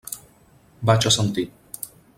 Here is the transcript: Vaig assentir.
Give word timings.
Vaig 0.91 1.07
assentir. 1.11 1.47